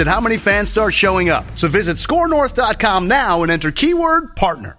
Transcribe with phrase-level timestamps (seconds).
[0.00, 1.44] at how many fans start showing up.
[1.56, 4.78] So visit scorenorth.com now and enter keyword partner.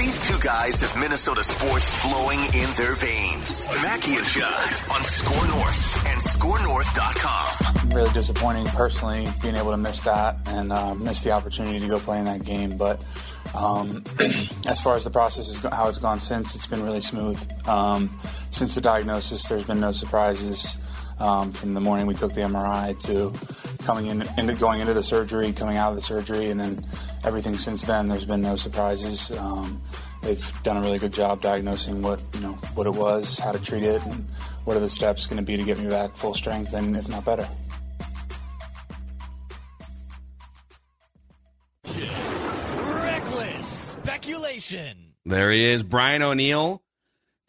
[0.00, 3.68] These two guys have Minnesota sports flowing in their veins.
[3.82, 7.90] Mackey and Judd on Score North and ScoreNorth.com.
[7.90, 11.98] Really disappointing personally being able to miss that and uh, miss the opportunity to go
[11.98, 12.78] play in that game.
[12.78, 13.04] But
[13.54, 14.02] um,
[14.66, 17.38] as far as the process is how it's gone since, it's been really smooth.
[17.68, 18.18] Um,
[18.50, 20.78] since the diagnosis, there's been no surprises.
[21.18, 23.32] Um, from the morning we took the MRI to
[23.82, 26.84] coming in, into going into the surgery, coming out of the surgery, and then
[27.24, 28.08] everything since then.
[28.08, 29.30] There's been no surprises.
[29.32, 29.82] Um,
[30.22, 33.62] they've done a really good job diagnosing what you know what it was, how to
[33.62, 34.26] treat it, and
[34.64, 37.08] what are the steps going to be to get me back full strength and if
[37.08, 37.48] not better.
[41.84, 45.14] Reckless speculation.
[45.24, 46.82] There he is, Brian O'Neill,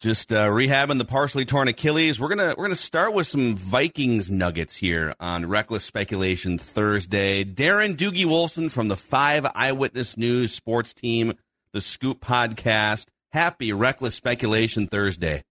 [0.02, 2.20] just uh, rehabbing the partially torn Achilles.
[2.20, 7.44] We're gonna we're gonna start with some Vikings nuggets here on Reckless Speculation Thursday.
[7.44, 11.34] Darren Doogie Wolfson from the Five Eyewitness News Sports Team,
[11.72, 13.06] the Scoop Podcast.
[13.30, 15.44] Happy Reckless Speculation Thursday.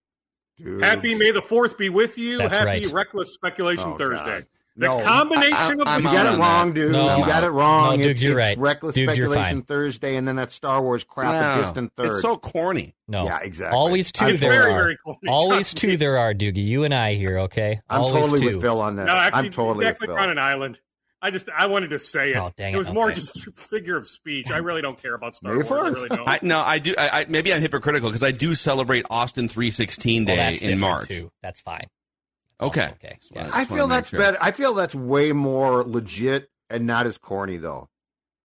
[0.58, 0.84] Dude.
[0.84, 2.38] Happy May the Fourth be with you.
[2.38, 2.92] That's Happy right.
[2.92, 4.26] Reckless Speculation Oh, Thursday.
[4.26, 4.46] God.
[4.78, 5.04] The No.
[5.04, 6.74] combination I- I- of You got it wrong, that.
[6.76, 6.92] dude.
[6.94, 7.18] No.
[7.18, 7.88] you got it wrong.
[7.90, 8.58] No, it's, Dukes, you're it's right.
[8.58, 9.62] reckless Dukes, you're speculation.
[9.64, 11.60] Thursday, and then that Star Wars crap Wow.
[11.60, 12.06] a distant third.
[12.08, 12.96] It's so corny.
[13.08, 13.26] No.
[13.26, 13.78] Yeah, exactly.
[13.78, 14.78] Always two I'm there very, are.
[14.78, 15.96] very corny, Always two me.
[15.98, 16.66] there are, Doogie.
[16.66, 17.82] You and I here, okay?
[17.90, 18.46] I'm Always totally two.
[18.56, 19.08] with Phil on this.
[19.08, 20.18] No, actually, I'm totally with Phil.
[20.18, 20.80] on an island.
[21.22, 22.38] I just I wanted to say it.
[22.38, 24.50] Oh, dang it it, was more just a figure of speech.
[24.50, 25.70] I really don't care about Star May Wars.
[25.72, 26.28] I really don't.
[26.28, 26.96] I, no, I do.
[26.98, 30.80] I, I, maybe I'm hypocritical because I do celebrate Austin 316 Well, Day that's in
[30.80, 31.10] March.
[31.10, 31.32] Too.
[31.44, 31.84] That's fine.
[32.62, 32.82] Okay.
[32.82, 33.18] Also okay.
[33.32, 33.50] Yeah.
[33.54, 34.20] I Just feel that's sure.
[34.20, 34.38] better.
[34.42, 37.90] I feel that's way more legit and not as corny though.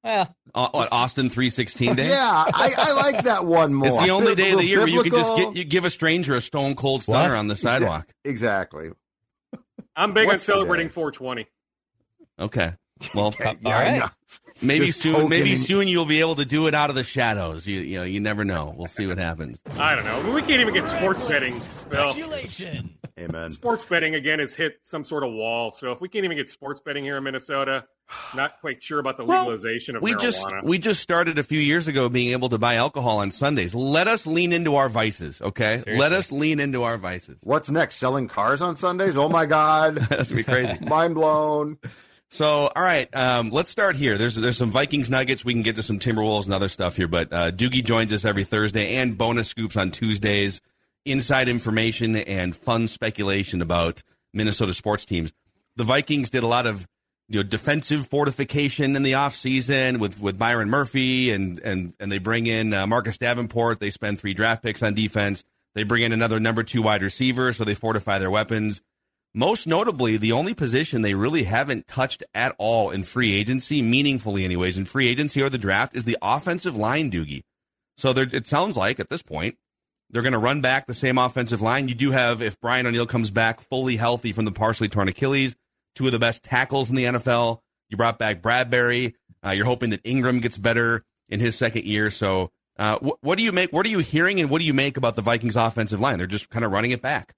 [0.04, 2.08] Well, Uh, Austin 316 Day?
[2.10, 2.20] Yeah,
[2.54, 3.88] I, I like that one more.
[3.88, 5.84] It's the only feel day of the year where you can just get, you give
[5.84, 7.38] a stranger a stone cold stunner What?
[7.38, 8.06] on the sidewalk.
[8.24, 8.90] exactly.
[9.96, 10.92] I'm big on What's the celebrating day?
[10.92, 11.46] 420.
[12.38, 12.72] Okay.
[13.14, 14.10] Well, all Yeah, right.
[14.62, 14.66] No.
[14.66, 15.28] maybe Just soon.
[15.28, 17.66] Maybe token- soon you'll be able to do it out of the shadows.
[17.66, 18.74] You, you know, you never know.
[18.76, 19.60] We'll see what happens.
[19.78, 20.32] I don't know.
[20.34, 21.52] We can't even get sports betting.
[21.54, 22.12] Phil.
[22.12, 22.90] Speculation.
[23.18, 23.48] Amen.
[23.48, 25.72] Sports betting again has hit some sort of wall.
[25.72, 27.84] So if we can't even get sports betting here in Minnesota,
[28.34, 30.20] not quite sure about the Well, legalization of We marijuana.
[30.20, 33.74] just we just started a few years ago being able to buy alcohol on Sundays.
[33.74, 35.78] Let us lean into our vices, okay?
[35.78, 35.96] Seriously.
[35.98, 37.40] Let us lean into our vices.
[37.42, 37.96] What's next?
[37.96, 39.16] Selling cars on Sundays?
[39.16, 39.94] Oh my God!
[40.10, 40.78] That's gonna be crazy.
[40.84, 41.78] Mind blown.
[42.30, 44.18] So, all right, um, let's start here.
[44.18, 45.44] There's there's some Vikings nuggets.
[45.44, 48.24] We can get to some Timberwolves and other stuff here, but uh, Doogie joins us
[48.24, 50.60] every Thursday and bonus scoops on Tuesdays.
[51.04, 54.02] Inside information and fun speculation about
[54.34, 55.32] Minnesota sports teams.
[55.76, 56.86] The Vikings did a lot of
[57.28, 62.18] you know defensive fortification in the offseason with with Byron Murphy and and and they
[62.18, 63.78] bring in uh, Marcus Davenport.
[63.78, 65.44] They spend three draft picks on defense.
[65.74, 68.82] They bring in another number two wide receiver, so they fortify their weapons.
[69.38, 74.46] Most notably, the only position they really haven't touched at all in free agency, meaningfully,
[74.46, 77.42] anyways, in free agency or the draft, is the offensive line, Doogie.
[77.98, 79.58] So it sounds like at this point
[80.08, 81.86] they're going to run back the same offensive line.
[81.86, 85.54] You do have, if Brian O'Neill comes back fully healthy from the partially torn Achilles,
[85.94, 87.60] two of the best tackles in the NFL.
[87.90, 89.16] You brought back Bradbury.
[89.44, 92.08] Uh, you're hoping that Ingram gets better in his second year.
[92.08, 93.70] So, uh, wh- what do you make?
[93.70, 96.16] What are you hearing, and what do you make about the Vikings' offensive line?
[96.16, 97.34] They're just kind of running it back.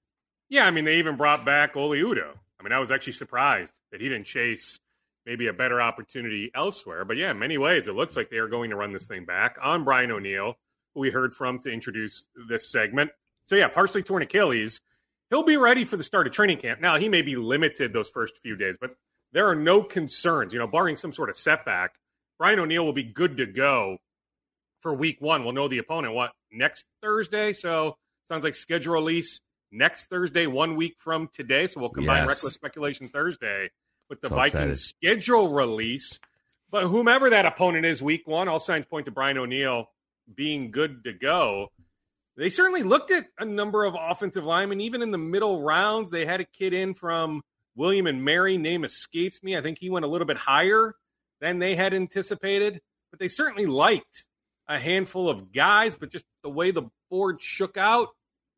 [0.49, 2.33] Yeah, I mean, they even brought back Oli Udoh.
[2.59, 4.79] I mean, I was actually surprised that he didn't chase
[5.25, 7.05] maybe a better opportunity elsewhere.
[7.05, 9.25] But yeah, in many ways, it looks like they are going to run this thing
[9.25, 10.55] back on Brian O'Neill,
[10.93, 13.11] who we heard from to introduce this segment.
[13.45, 14.81] So yeah, partially torn Achilles.
[15.29, 16.81] He'll be ready for the start of training camp.
[16.81, 18.95] Now, he may be limited those first few days, but
[19.31, 20.51] there are no concerns.
[20.51, 21.93] You know, barring some sort of setback,
[22.39, 23.97] Brian O'Neill will be good to go
[24.81, 25.43] for week one.
[25.43, 27.53] We'll know the opponent, what, next Thursday?
[27.53, 27.97] So
[28.27, 29.39] sounds like schedule release
[29.71, 31.67] next Thursday, one week from today.
[31.67, 32.27] So we'll combine Yes.
[32.27, 33.69] Reckless Speculation Thursday
[34.09, 36.19] with the So Vikings schedule release.
[36.71, 39.89] But whomever that opponent is week one, all signs point to Brian O'Neill
[40.33, 41.71] being good to go.
[42.37, 46.11] They certainly looked at a number of offensive linemen, even in the middle rounds.
[46.11, 47.41] They had a kid in from
[47.75, 49.57] William and Mary, name escapes me.
[49.57, 50.95] I think he went a little bit higher
[51.41, 52.81] than they had anticipated,
[53.11, 54.25] but they certainly liked
[54.67, 58.09] a handful of guys, but just the way the board shook out,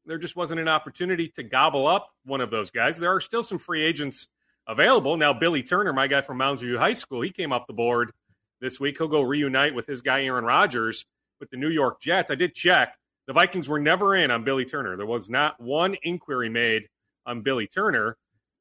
[0.06, 2.98] there just wasn't an opportunity to gobble up one of those guys.
[2.98, 4.28] There are still some free agents
[4.68, 5.18] available.
[5.18, 8.12] Now, Billy Turner, my guy from Mounds View High School, he came off the board
[8.60, 8.98] this week.
[8.98, 11.06] He'll go reunite with his guy, Aaron Rodgers,
[11.40, 12.32] with the New York Jets.
[12.32, 12.96] I did check.
[13.28, 14.98] The Vikings were never in on Billy Turner.
[14.98, 16.88] There was not one inquiry made
[17.26, 18.18] on Billy Turner.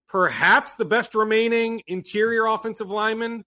[0.08, 3.44] Perhaps the best remaining interior offensive lineman.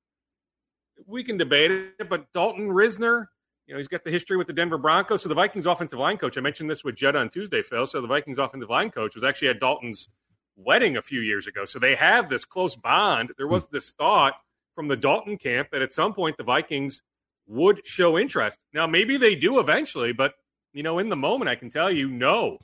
[1.06, 3.26] We can debate it, but Dalton Risner,
[3.68, 5.24] you know, he's got the history with the Denver Broncos.
[5.24, 7.88] So the Vikings offensive line coach, I mentioned this with Jed on Tuesday, Phil.
[7.88, 10.10] So the Vikings offensive line coach was actually at Dalton's
[10.56, 11.66] wedding a few years ago.
[11.66, 13.32] So they have this close bond.
[13.38, 14.34] There was this thought
[14.76, 17.04] from the Dalton camp that at some point the Vikings
[17.48, 18.60] would show interest.
[18.74, 20.34] Now, maybe they do eventually, but,
[20.74, 22.58] you know, in the moment, I can tell you, no,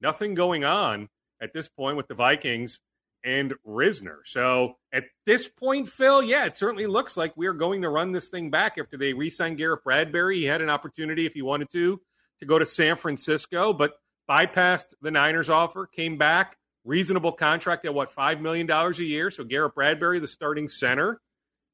[0.00, 1.08] nothing going on
[1.40, 2.78] at this point with the Vikings
[3.24, 4.18] and Risner.
[4.24, 8.12] So at this point, Phil, yeah, it certainly looks like we are going to run
[8.12, 10.38] this thing back after they re signed Garrett Bradbury.
[10.38, 12.00] He had an opportunity, if he wanted to,
[12.40, 13.92] to go to San Francisco, but
[14.28, 19.30] bypassed the Niners offer, came back, reasonable contract at what, $5 million a year.
[19.30, 21.20] So Garrett Bradbury, the starting center.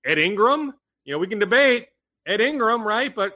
[0.05, 0.75] Ed Ingram,
[1.05, 1.89] you know, we can debate
[2.27, 3.15] Ed Ingram, right?
[3.15, 3.33] But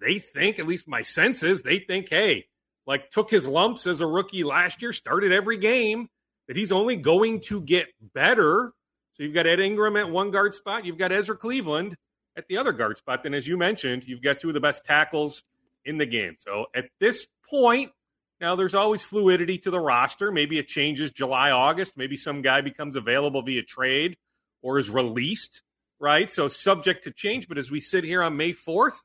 [0.00, 2.46] they think, at least my sense is, they think, hey,
[2.86, 6.08] like took his lumps as a rookie last year, started every game,
[6.48, 8.72] that he's only going to get better.
[9.14, 11.96] So you've got Ed Ingram at one guard spot, you've got Ezra Cleveland
[12.36, 13.22] at the other guard spot.
[13.22, 15.42] Then, as you mentioned, you've got two of the best tackles
[15.84, 16.36] in the game.
[16.38, 17.92] So at this point,
[18.40, 20.32] now there's always fluidity to the roster.
[20.32, 21.96] Maybe it changes July, August.
[21.96, 24.16] Maybe some guy becomes available via trade
[24.62, 25.62] or is released,
[26.00, 26.30] right?
[26.30, 27.48] So subject to change.
[27.48, 28.96] But as we sit here on May 4th,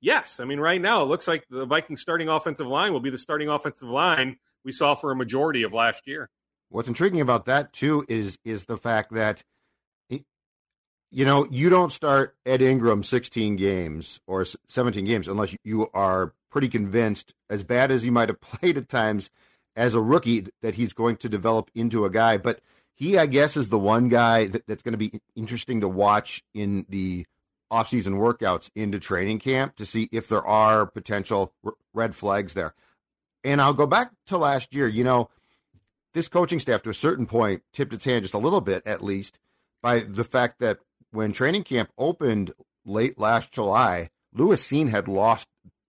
[0.00, 0.40] yes.
[0.40, 3.18] I mean, right now it looks like the Vikings starting offensive line will be the
[3.18, 6.28] starting offensive line we saw for a majority of last year.
[6.74, 9.44] What's intriguing about that too is is the fact that
[10.08, 16.32] you know you don't start Ed Ingram 16 games or 17 games unless you are
[16.50, 19.30] pretty convinced, as bad as he might have played at times
[19.76, 22.38] as a rookie, that he's going to develop into a guy.
[22.38, 22.58] But
[22.96, 26.42] he, I guess, is the one guy that, that's going to be interesting to watch
[26.54, 27.24] in the
[27.72, 31.52] offseason workouts into training camp to see if there are potential
[31.92, 32.74] red flags there.
[33.44, 34.88] And I'll go back to last year.
[34.88, 35.30] You know,
[36.14, 39.04] this coaching staff to a certain point tipped its hand just a little bit, at
[39.04, 39.38] least,
[39.82, 40.78] by the fact that
[41.10, 42.52] when training camp opened
[42.84, 45.48] late last July, Lewis Cine had lost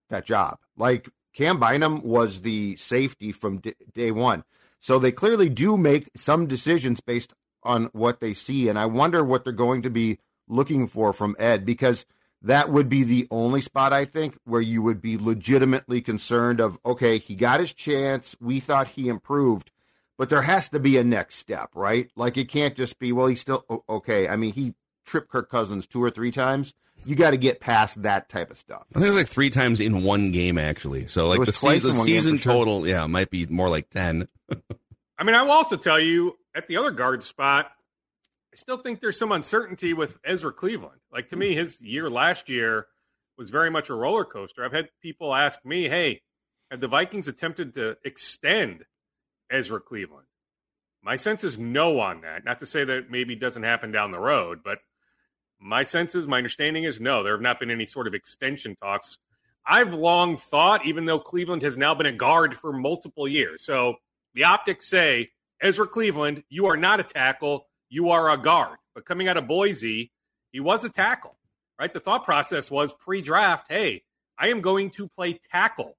[0.10, 0.58] that job.
[0.78, 4.44] Like Cam Bynum was the safety from d- day one.
[4.80, 7.34] So they clearly do make some decisions based
[7.64, 8.70] on what they see.
[8.70, 12.06] And I wonder what they're going to be looking for from Ed because
[12.42, 16.78] that would be the only spot I think where you would be legitimately concerned of
[16.86, 19.72] okay, he got his chance, we thought he improved,
[20.18, 22.10] but there has to be a next step, right?
[22.16, 24.28] Like it can't just be well, he's still okay.
[24.28, 24.74] I mean, he
[25.06, 26.74] tripped Kirk Cousins two or three times.
[27.06, 28.86] You got to get past that type of stuff.
[28.96, 31.08] I think it's like three times in one game actually.
[31.08, 32.54] So like the season, the season sure.
[32.54, 34.28] total, yeah, might be more like ten.
[35.18, 37.68] I mean, I will also tell you at the other guard spot,
[38.54, 41.00] I still think there's some uncertainty with Ezra Cleveland.
[41.12, 42.88] Like to me, his year last year
[43.38, 44.64] was very much a roller coaster.
[44.64, 46.22] I've had people ask me, "Hey,
[46.72, 48.86] have the Vikings attempted to extend
[49.50, 50.28] Ezra Cleveland?"
[51.02, 52.44] My sense is no on that.
[52.44, 54.80] Not to say that maybe doesn't happen down the road, but
[55.60, 58.76] my sense is, my understanding is no, there have not been any sort of extension
[58.76, 59.18] talks.
[59.66, 63.96] I've long thought, even though Cleveland has now been a guard for multiple years, so
[64.34, 65.30] the optics say,
[65.62, 68.78] Ezra Cleveland, you are not a tackle, you are a guard.
[68.94, 70.12] But coming out of Boise,
[70.52, 71.38] he was a tackle,
[71.80, 71.92] right?
[71.92, 74.04] The thought process was pre draft, hey,
[74.38, 75.98] I am going to play tackle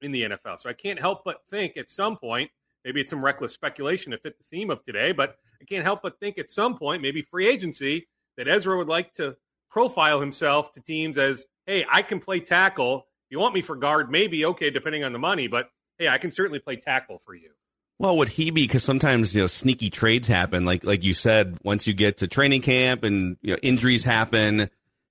[0.00, 0.58] in the NFL.
[0.58, 2.50] So I can't help but think at some point,
[2.84, 6.02] maybe it's some reckless speculation to fit the theme of today, but I can't help
[6.02, 9.36] but think at some point, maybe free agency, that Ezra would like to
[9.70, 13.06] profile himself to teams as, hey, I can play tackle.
[13.30, 16.32] You want me for guard, maybe, okay, depending on the money, but hey, I can
[16.32, 17.50] certainly play tackle for you.
[17.98, 18.64] Well, would he be?
[18.64, 20.64] Because sometimes you know sneaky trades happen.
[20.64, 24.70] Like like you said, once you get to training camp and you know, injuries happen.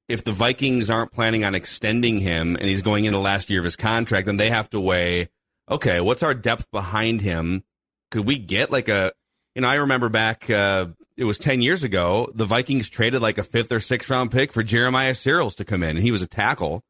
[0.10, 3.64] If the Vikings aren't planning on extending him and he's going into last year of
[3.64, 5.30] his contract, then they have to weigh,
[5.72, 7.64] okay, what's our depth behind him?
[8.12, 9.14] Could we get like a,
[9.56, 10.88] you know, I remember back, uh,
[11.18, 14.52] it was 10 years ago, the Vikings traded like a fifth or sixth round pick
[14.54, 16.84] for Jeremiah Sirles to come in, and he was a tackle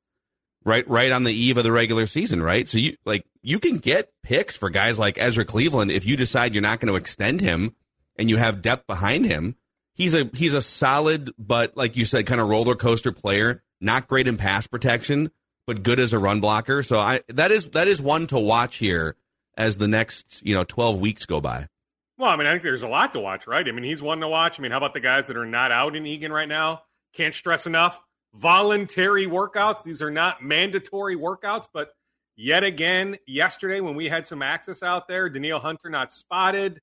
[0.63, 2.67] right right on the eve of the regular season, right?
[2.67, 6.53] So you like you can get picks for guys like Ezra Cleveland if you decide
[6.53, 7.75] you're not going to extend him
[8.17, 9.55] and you have depth behind him.
[9.93, 14.07] He's a he's a solid but like you said kind of roller coaster player, not
[14.07, 15.31] great in pass protection,
[15.71, 16.83] but good as a run blocker.
[16.83, 19.15] So I that is that is one to watch here
[19.55, 21.69] as the next you know twelve weeks go by.
[22.17, 23.65] Well, I mean, I think there's a lot to watch, right?
[23.65, 24.59] I mean, he's one to watch.
[24.59, 26.81] I mean, how about the guys that are not out in Eagan right now?
[27.13, 27.97] Can't stress enough.
[28.33, 29.81] Voluntary workouts.
[29.83, 31.93] These are not mandatory workouts, but
[32.35, 36.81] yet again, yesterday when we had some access out there, Danielle Hunter not spotted.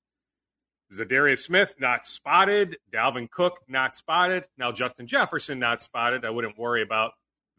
[0.91, 2.77] Za'Darius Smith not spotted.
[2.91, 4.47] Dalvin Cook not spotted.
[4.57, 6.25] Now Justin Jefferson not spotted.
[6.25, 7.11] I wouldn't worry about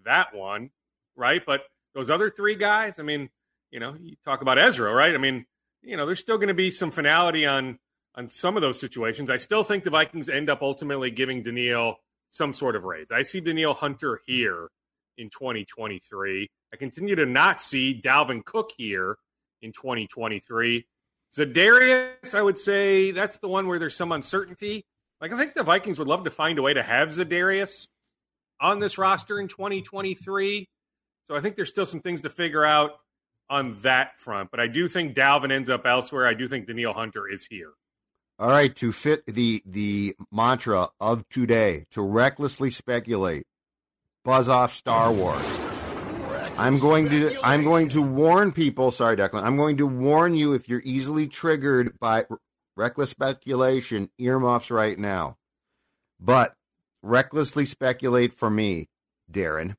[0.05, 0.71] that one,
[1.17, 1.43] right?
[1.45, 1.63] But
[1.95, 3.31] those other three guys, I mean,
[3.71, 5.15] you know, you talk about Ezra, right?
[5.15, 5.47] I mean,
[5.83, 7.79] you know, there's still going to be some finality on
[8.17, 9.31] on some of those situations.
[9.31, 11.99] I still think the Vikings end up ultimately giving Danielle
[12.29, 13.11] some sort of raise.
[13.11, 14.69] I see Danielle Hunter here
[15.17, 16.49] in 2023.
[16.73, 19.17] I continue to not see Dalvin Cook here
[19.63, 20.87] in 2023.
[21.37, 24.85] Za'Darius, I would say that's the one where there's some uncertainty.
[25.21, 27.89] Like I think the Vikings would love to find a way to have Za'Darius
[28.61, 30.69] on this roster in 2023.
[31.31, 32.99] So I think there's still some things to figure out
[33.49, 34.51] on that front.
[34.51, 36.27] But I do think Dalvin ends up elsewhere.
[36.27, 37.71] I do think Danielle Hunter is here.
[38.41, 43.47] All right, to fit the the mantra of today, to recklessly speculate,
[44.25, 45.41] buzz off Star Wars.
[46.59, 48.91] I'm going to I'm going to warn people.
[48.91, 49.45] Sorry, Declan.
[49.45, 52.25] I'm going to warn you if you're easily triggered by
[52.77, 54.11] reckless speculation.
[54.19, 55.37] Earmuffs right now.
[56.19, 56.57] But
[57.03, 58.89] recklessly speculate for me,
[59.31, 59.77] Darren.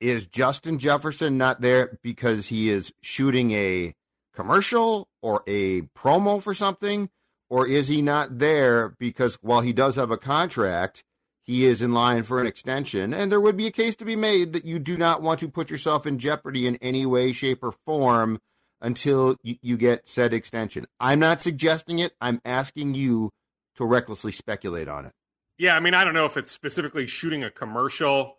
[0.00, 3.94] Is Justin Jefferson not there because he is shooting a
[4.34, 7.10] commercial or a promo for something,
[7.50, 11.02] or is he not there because while he does have a contract,
[11.42, 14.16] he is in line for an extension, and there would be a case to be
[14.16, 17.64] made that you do not want to put yourself in jeopardy in any way, shape,
[17.64, 18.38] or form
[18.80, 20.86] until you, get said extension.
[21.00, 22.12] I'm not suggesting it.
[22.20, 23.30] I'm asking you
[23.76, 25.12] to recklessly speculate on it.
[25.56, 28.37] Yeah, I mean, I don't know if it's specifically shooting a commercial,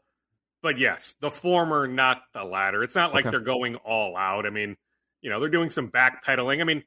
[0.61, 2.83] but yes, the former, not the latter.
[2.83, 3.31] It's not like Okay.
[3.31, 4.45] they're going all out.
[4.45, 4.75] I mean,
[5.21, 6.61] you know, they're doing some backpedaling.
[6.61, 6.83] I mean,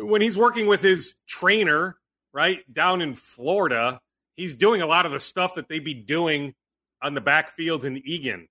[0.00, 1.96] uh, when he's working with his trainer,
[2.32, 4.00] right, down in Florida,
[4.36, 6.54] he's doing a lot of the stuff that they'd be doing
[7.02, 8.48] on the backfields in Eagan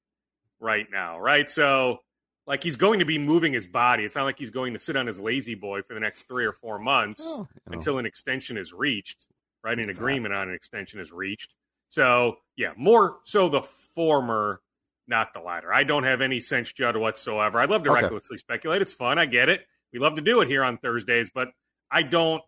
[0.60, 1.50] right now, right?
[1.50, 2.00] So,
[2.48, 4.04] like, he's going to be moving his body.
[4.06, 6.46] It's not like he's going to sit on his lazy boy for the next three
[6.46, 9.26] or four months Oh, until an extension is reached,
[9.64, 9.80] right?
[9.80, 11.54] An agreement on an extension is reached.
[11.90, 13.62] So, yeah, more so the
[13.96, 14.62] former,
[15.08, 15.74] not the latter.
[15.74, 17.60] I don't have any sense, Judd, whatsoever.
[17.60, 18.02] I'd love to Okay.
[18.02, 18.82] recklessly speculate.
[18.82, 19.18] It's fun.
[19.20, 19.66] I get it.
[19.94, 21.50] We love to do it here on Thursdays, but
[21.92, 22.42] I don't.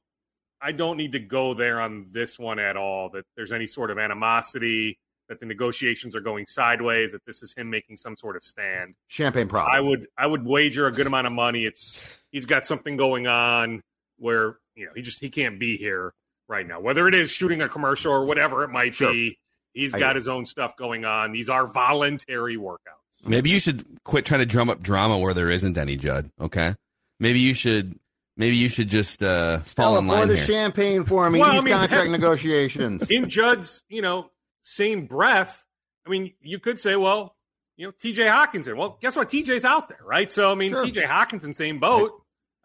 [0.59, 3.09] I don't need to go there on this one at all.
[3.11, 4.97] That there's any sort of animosity,
[5.29, 8.95] that the negotiations are going sideways, that this is him making some sort of stand.
[9.07, 9.71] Champagne problem.
[9.75, 11.65] I would I would wager a good amount of money.
[11.65, 13.83] It's he's got something going on
[14.17, 16.13] where you know he just he can't be here
[16.47, 16.79] right now.
[16.79, 19.11] Whether it is shooting a commercial or whatever it might Sure.
[19.13, 19.37] be,
[19.77, 21.31] he's I got his own stuff going on.
[21.31, 22.79] These are voluntary workouts.
[23.25, 26.29] Maybe you should quit trying to drum up drama where there isn't any, Judd.
[26.39, 26.75] Okay,
[27.19, 27.97] maybe you should
[28.35, 30.17] maybe you should just uh, fall Tell in line.
[30.17, 30.45] pour the here.
[30.45, 31.39] champagne for me.
[31.39, 33.09] Well, These I mean, contract heck- negotiations.
[33.09, 34.29] In Judd's you know
[34.61, 35.63] same breath,
[36.05, 37.35] I mean you could say, well,
[37.75, 38.23] you know T.J.
[38.25, 38.77] Hockenson.
[38.77, 39.29] Well, guess what?
[39.29, 40.31] T.J.'s out there, right?
[40.31, 40.85] So I mean Sure.
[40.85, 41.03] T.J.
[41.03, 42.11] Hockenson, same boat.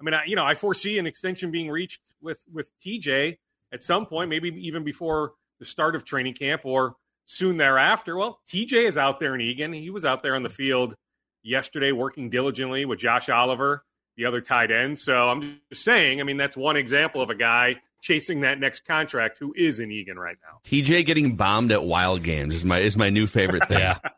[0.01, 3.39] I mean, I, you know, I foresee an extension being reached with with TJ
[3.73, 8.17] at some point, maybe even before the start of training camp or soon thereafter.
[8.17, 9.73] Well, TJ is out there in Eagan.
[9.73, 10.95] He was out there on the field
[11.43, 13.85] yesterday working diligently with Josh Oliver,
[14.17, 14.99] the other tight end.
[14.99, 18.85] So I'm just saying, I mean, that's one example of a guy chasing that next
[18.85, 20.59] contract who is in Eagan right now.
[20.65, 23.79] TJ getting bombed at wild games is my is my new favorite thing.
[23.79, 23.99] Yeah.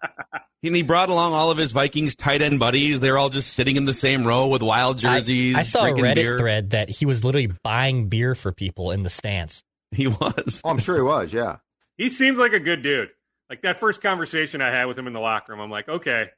[0.67, 2.99] And he brought along all of his Vikings tight end buddies.
[3.01, 5.57] They're all just sitting in the same row with wild jerseys.
[5.57, 6.39] I, I saw a drinking Reddit beer.
[6.39, 9.63] thread that he was literally buying beer for people in the stands.
[9.91, 10.63] He was.
[10.65, 11.35] Oh, I'm sure he was.
[11.35, 11.57] Yeah.
[11.97, 13.11] He seems like a good dude.
[13.51, 16.31] Like that first conversation I had with him in the locker room, I'm like, okay,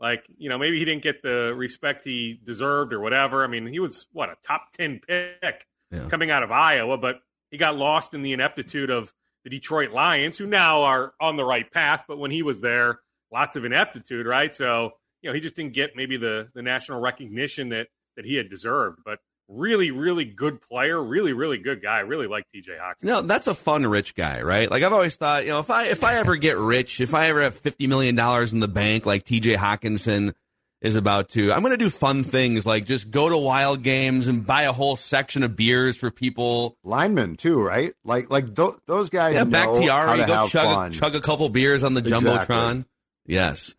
[0.00, 3.44] like you know, maybe he didn't get the respect he deserved or whatever.
[3.44, 6.08] I mean, he was what a top ten pick Yeah.
[6.08, 7.16] coming out of Iowa, but
[7.50, 9.12] he got lost in the ineptitude of
[9.44, 12.04] the Detroit Lions, who now are on the right path.
[12.08, 13.00] But when he was there,
[13.32, 14.54] lots of ineptitude, right?
[14.54, 18.34] So you know, he just didn't get maybe the the national recognition that that he
[18.36, 19.00] had deserved.
[19.04, 21.96] But really, really good player, really, really good guy.
[21.96, 23.04] I really like TJ Hawkins.
[23.04, 24.70] No, that's a fun rich guy, right?
[24.70, 27.28] Like I've always thought, you know, if I if I ever get rich, if I
[27.28, 29.54] ever have fifty million dollars in the bank, like T.J.
[29.56, 30.34] Hockenson
[30.80, 34.28] is about to, I'm going to do fun things like just go to wild games
[34.28, 36.76] and buy a whole section of beers for people.
[36.84, 37.94] Linemen too, right?
[38.04, 39.34] Like like th- those guys.
[39.34, 41.82] Yeah, know back how Tiara, to you go have chug a, chug a couple beers
[41.82, 42.30] on the Exactly.
[42.30, 42.84] jumbotron.
[43.26, 43.74] Yes.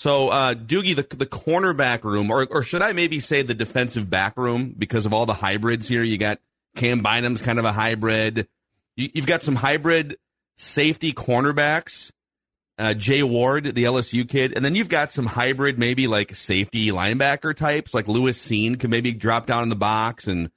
[0.00, 4.08] So uh, Doogie, the the cornerback room, or or should I maybe say the defensive
[4.08, 6.02] back room, because of all the hybrids here.
[6.02, 6.38] You got
[6.74, 8.48] Cam Bynum's kind of a hybrid.
[8.96, 10.16] You, you've got some hybrid
[10.56, 12.12] safety cornerbacks.
[12.78, 16.88] uh, Jay Ward, the LSU kid, and then you've got some hybrid, maybe like safety
[16.88, 20.50] linebacker types, like Lewis Cine can maybe drop down in the box, and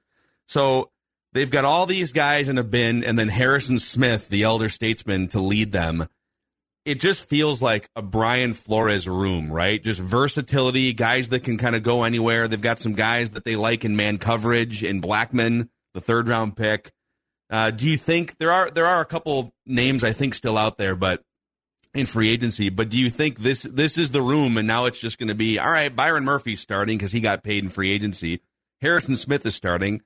[0.47, 0.89] so
[1.33, 5.27] they've got all these guys in a bin, and then Harrison Smith, the elder statesman,
[5.27, 6.07] to lead them.
[6.85, 9.81] It just feels like a Brian Flores room, right?
[9.81, 12.47] Just versatility, guys that can kind of go anywhere.
[12.47, 16.57] They've got some guys that they like in man coverage, in Blackmon, the third round
[16.57, 16.91] pick.
[17.49, 20.77] Uh, do you think there are there are a couple names I think still out
[20.77, 21.23] there, but
[21.93, 22.69] in free agency.
[22.69, 25.35] But do you think this this is the room, and now it's just going to
[25.35, 25.95] be all right?
[25.95, 28.41] Byron Murphy's starting because he got paid in free agency.
[28.81, 30.01] Harrison Smith is starting.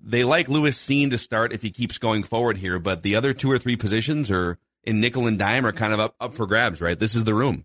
[0.00, 3.32] They like Lewis Cine to start if he keeps going forward here, but the other
[3.32, 6.46] two or three positions are in nickel and dime are kind of up, up for
[6.46, 6.98] grabs, right?
[6.98, 7.64] This is the room.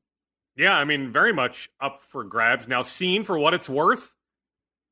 [0.58, 2.68] Yeah, I mean, very much up for grabs.
[2.68, 4.14] Now, Cine for what it's worth,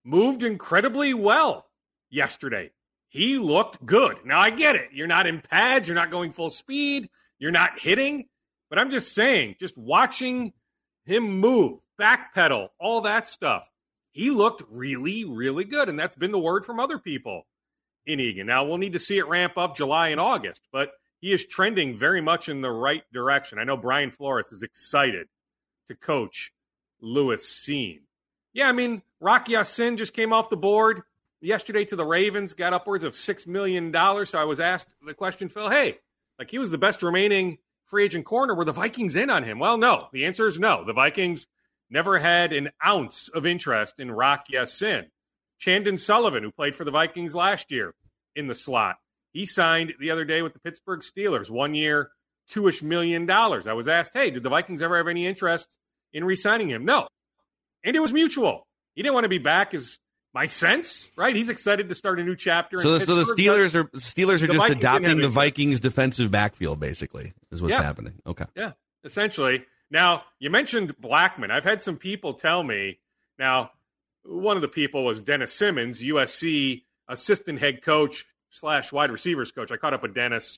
[0.03, 1.65] moved incredibly well
[2.10, 2.72] yesterday.
[3.08, 4.18] He looked good.
[4.25, 4.89] Now, I get it.
[4.92, 8.25] You're not in pads, you're not going full speed, you're not hitting,
[8.70, 10.51] but I'm just saying, just watching
[11.06, 13.70] him move, backpedal, all that stuff,
[14.12, 15.89] he looked really, really good.
[15.89, 17.46] And that's been the word from other people
[18.06, 18.48] in Eagan.
[18.48, 20.92] Now, we'll need to see it ramp up July and August, but
[21.24, 23.58] he is trending very much in the right direction.
[23.58, 25.27] I know Brian Flores is excited
[25.88, 26.51] to coach
[27.00, 28.01] Lewis Cine.
[28.51, 31.01] Yeah, I mean, Rock Ya-Sin just came off the board
[31.39, 33.94] yesterday to the Ravens, got upwards of $6 million.
[33.94, 35.98] So I was asked the question, Phil, hey,
[36.38, 38.53] like he was the best remaining free agent corner.
[38.53, 39.60] Were the Vikings in on him?
[39.60, 40.10] Well, no.
[40.12, 40.84] The answer is no.
[40.84, 41.48] The Vikings
[41.89, 45.06] never had an ounce of interest in Rock Ya-Sin.
[45.58, 47.96] Chandon Sullivan, who played for the Vikings last year
[48.36, 48.98] in the slot,
[49.34, 52.12] he signed the other day with the Pittsburgh Steelers, one year,
[52.48, 53.68] two ish million dollars.
[53.68, 55.68] I was asked, hey, did the Vikings ever have any interest
[56.13, 56.86] in re signing him?
[56.86, 57.08] No.
[57.84, 58.68] And it was mutual.
[58.96, 60.00] He didn't want to be back, is
[60.34, 61.36] my sense, right?
[61.36, 62.80] He's excited to start a new chapter.
[62.80, 67.34] So, so the Steelers are Steelers are just Vikings adopting the Vikings defensive backfield, basically,
[67.52, 67.84] is what's yeah.
[67.84, 68.13] happening.
[68.25, 68.46] Okay.
[68.56, 68.72] Yeah,
[69.04, 69.66] essentially.
[69.90, 71.52] Now, you mentioned Blackmon.
[71.52, 73.00] I've had some people tell me.
[73.38, 73.72] Now,
[74.24, 79.72] one of the people was Dennis Simmons, USC assistant head coach slash wide receivers coach.
[79.72, 80.57] I caught up with Dennis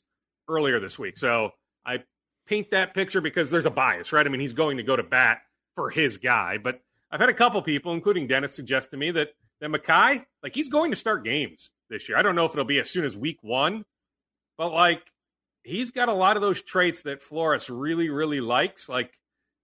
[0.50, 1.18] earlier this week.
[1.18, 1.52] So
[1.86, 2.04] I
[2.48, 4.26] paint that picture because there's a bias, right?
[4.26, 5.40] I mean, he's going to go to bat
[5.76, 6.58] for his guy.
[6.58, 6.80] But
[7.12, 9.30] I've had a couple people, including Dennis, suggest to me that
[9.62, 12.18] that Mekhi, like he's going to start games this year.
[12.18, 13.86] I don't know if it'll be as soon as week one,
[14.58, 15.02] but like
[15.64, 18.90] he's got a lot of those traits that Flores really, really likes.
[18.90, 19.12] Like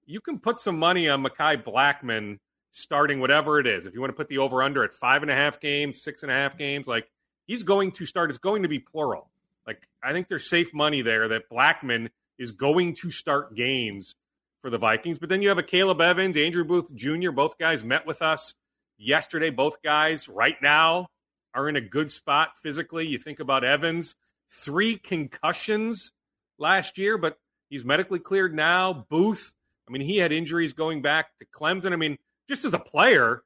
[0.06, 2.38] you can put some money on Mekhi Blackmon
[2.72, 3.86] starting whatever it is.
[3.86, 6.24] If you want to put the over under at five and a half games, six
[6.24, 7.10] and a half games, like
[7.48, 8.30] he's going to start.
[8.30, 9.30] It's going to be plural.
[9.66, 14.16] Like I think there's safe money there that Blackmon is going to start games
[14.62, 15.20] for the Vikings.
[15.20, 17.32] But then you have a Caleb Evans, Andrew Booth Jr.
[17.32, 18.54] Both guys met with us
[18.98, 19.50] yesterday.
[19.50, 21.08] Both guys right now
[21.54, 23.08] are in a good spot physically.
[23.08, 24.16] You think about Evans,
[24.50, 26.12] three concussions
[26.58, 27.38] last year, but
[27.70, 29.06] he's medically cleared now.
[29.10, 29.52] Booth,
[29.88, 31.94] I mean, he had injuries going back to Clemson.
[31.94, 33.44] I mean, just as a player,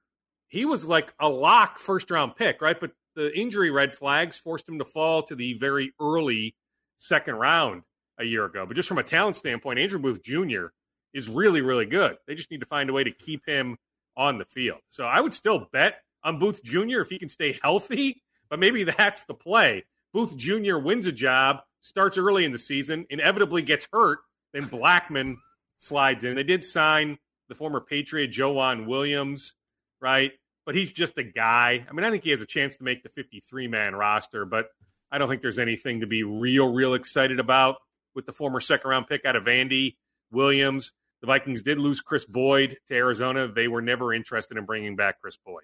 [0.48, 2.80] he was like a lock first round pick, right?
[2.80, 6.56] But the injury red flags forced him to fall to the very early
[6.98, 7.84] second round
[8.20, 8.66] a year ago.
[8.66, 10.68] But just from a talent standpoint, Andrew Booth Jr.
[11.14, 12.18] is really, really good.
[12.28, 13.78] They just need to find a way to keep him
[14.18, 14.80] on the field.
[14.90, 17.02] So I would still bet on Booth Jr.
[17.02, 19.86] if he can stay healthy, but maybe that's the play.
[20.14, 20.78] Booth Jr.
[20.78, 24.20] wins a job, starts early in the season, inevitably gets hurt,
[24.54, 25.36] then Blackmon
[25.78, 26.36] slides in.
[26.36, 27.18] They did sign
[27.50, 29.54] the former Patriot Joejuan Williams,
[30.02, 30.32] right?
[30.66, 31.86] But he's just a guy.
[31.88, 34.70] I mean, I think he has a chance to make the 53 man roster, but
[35.12, 37.78] I don't think there's anything to be real, real excited about
[38.16, 39.98] with the former second round pick out of Andy
[40.32, 40.94] Williams.
[41.22, 43.48] The Vikings did lose Chris Boyd to Arizona.
[43.48, 45.64] They were never interested in bringing back Chris Boyd.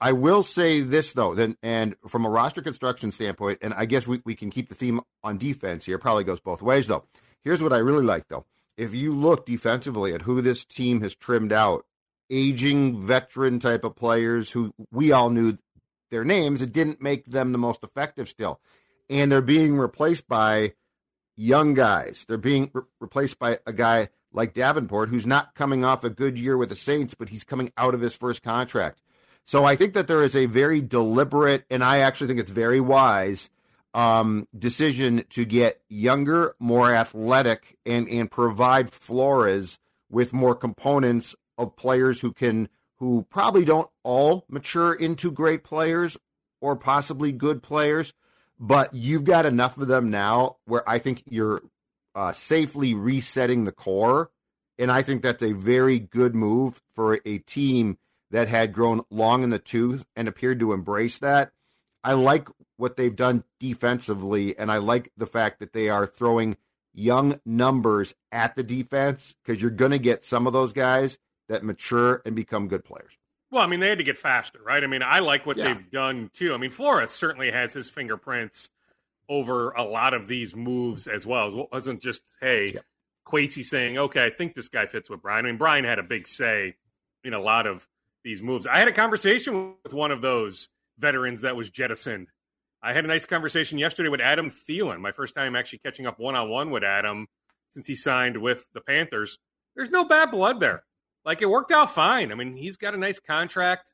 [0.00, 4.06] I will say this though, then and from a roster construction standpoint, and I guess
[4.06, 5.98] we, we can keep the theme on defense here.
[5.98, 7.04] Probably goes both ways though.
[7.42, 8.44] Here's what I really like though.
[8.76, 11.86] If you look defensively at who this team has trimmed out,
[12.28, 15.56] aging veteran type of players who we all knew
[16.10, 18.60] their names, it didn't make them the most effective still.
[19.08, 20.74] And they're being replaced by
[21.36, 22.24] young guys.
[22.28, 26.38] They're being re- replaced by a guy like Davenport, who's not coming off a good
[26.38, 29.00] year with the Saints, but he's coming out of his first contract.
[29.46, 32.80] So I think that there is a very deliberate, and I actually think it's very
[32.80, 33.48] wise,
[33.94, 39.78] um, decision to get younger, more athletic, and and provide Flores
[40.10, 46.18] with more components of players who can who probably don't all mature into great players
[46.60, 48.14] or possibly good players,
[48.58, 51.62] but you've got enough of them now where I think you're
[52.16, 54.30] uh, safely resetting the core,
[54.76, 57.98] and I think that's a very good move for a team
[58.30, 61.52] that had grown long in the tooth and appeared to embrace that.
[62.02, 66.56] I like what they've done defensively, and I like the fact that they are throwing
[66.92, 71.62] young numbers at the defense because you're going to get some of those guys that
[71.64, 73.12] mature and become good players.
[73.50, 74.82] Well, I mean, they had to get faster, right?
[74.82, 75.74] I mean, I like what Yeah.
[75.74, 76.52] they've done too.
[76.52, 78.68] I mean, Flores certainly has his fingerprints
[79.28, 81.48] over a lot of these moves as well.
[81.60, 82.80] It wasn't just, hey, Yeah.
[83.26, 85.46] Kwesi saying, okay, I think this guy fits with Brian.
[85.46, 86.76] I mean, Brian had a big say
[87.24, 87.86] in a lot of
[88.26, 88.66] these moves.
[88.66, 92.26] I had a conversation with one of those veterans that was jettisoned.
[92.82, 96.18] I had a nice conversation yesterday with Adam Thielen, my first time actually catching up
[96.18, 97.28] one on one with Adam
[97.68, 99.38] since he signed with the Panthers.
[99.76, 100.82] There's no bad blood there.
[101.24, 102.32] Like it worked out fine.
[102.32, 103.90] I mean, he's got a nice contract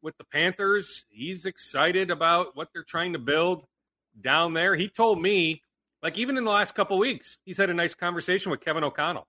[0.00, 1.04] with the Panthers.
[1.08, 3.64] He's excited about what they're trying to build
[4.20, 4.76] down there.
[4.76, 5.62] He told me,
[6.02, 9.26] like even in the last couple weeks, he's had a nice conversation with Kevin O'Connell.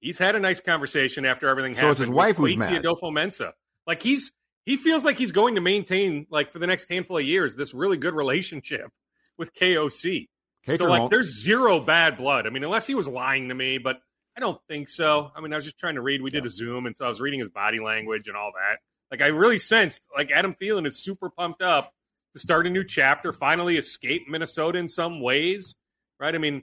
[0.00, 1.90] He's had a nice conversation after everything So happened.
[1.92, 2.82] it's his with wife who's mad.
[2.82, 3.52] Adofo-Mensah.
[3.86, 4.32] Like he's
[4.64, 7.74] he feels like he's going to maintain like for the next handful of years this
[7.74, 8.90] really good relationship
[9.36, 10.28] with KOC.
[10.76, 12.46] So like there's zero bad blood.
[12.46, 14.00] I mean, unless he was lying to me, but
[14.36, 15.30] I don't think so.
[15.34, 16.22] I mean, I was just trying to read.
[16.22, 18.78] We did a Zoom, and so I was reading his body language and all that.
[19.10, 21.92] Like I really sensed like Adam Thielen is super pumped up
[22.34, 25.74] to start a new chapter, finally escape Minnesota in some ways,
[26.18, 26.34] right?
[26.34, 26.62] I mean,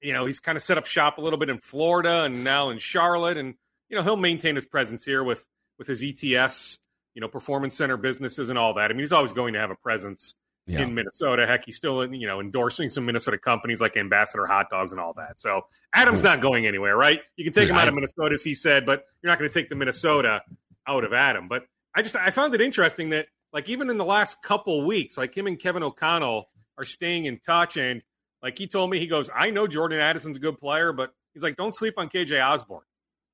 [0.00, 2.70] you know, he's kind of set up shop a little bit in Florida and now
[2.70, 3.54] in Charlotte, and
[3.88, 5.44] you know he'll maintain his presence here with
[5.80, 6.78] with his ETS,
[7.14, 8.84] you know, performance center businesses and all that.
[8.84, 10.34] I mean, he's always going to have a presence
[10.66, 10.82] Yeah.
[10.82, 11.46] in Minnesota.
[11.46, 15.14] Heck, he's still you know endorsing some Minnesota companies like Ambassador Hot Dogs and all
[15.14, 15.40] that.
[15.40, 15.62] So
[15.94, 17.18] Adam's not going anywhere, right?
[17.36, 19.38] You can take Dude, him out I- of Minnesota, as he said, but you're not
[19.38, 20.42] going to take the Minnesota
[20.86, 21.48] out of Adam.
[21.48, 21.64] But
[21.94, 25.34] I just I found it interesting that like even in the last couple weeks, like
[25.34, 28.02] him and Kevin O'Connell are staying in touch, and
[28.42, 31.42] like he told me, he goes, I know Jordan Addison's a good player, but he's
[31.42, 32.84] like, don't sleep on KJ Osborne.